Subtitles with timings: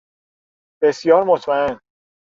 [0.81, 1.79] بسیار مطمئن